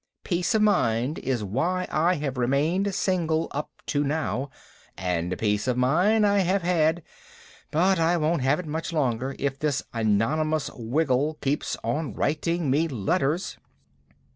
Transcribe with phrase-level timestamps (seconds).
[0.23, 4.49] "Peace of mind is why I have remained single up to now,
[4.97, 7.03] and peace of mind I have had,
[7.69, 12.87] but I won't have it much longer if this Anonymous Wiggle keeps on writing me
[12.87, 13.59] letters."